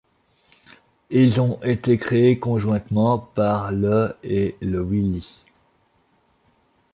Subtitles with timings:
[1.11, 5.35] Ils ont été créé conjointement par le et le Wily.